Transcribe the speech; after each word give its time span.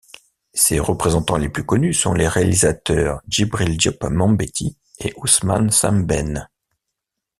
Ses 0.55 0.79
représentants 0.79 1.37
les 1.37 1.47
plus 1.49 1.63
connus 1.63 1.93
sont 1.93 2.15
les 2.15 2.27
réalisateurs 2.27 3.21
Djibril 3.27 3.77
Diop 3.77 4.03
Mambéty 4.05 4.75
et 4.97 5.13
Ousmane 5.17 5.69
Sembène. 5.69 6.49